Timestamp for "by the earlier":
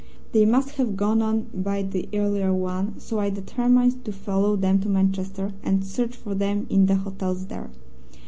1.53-2.51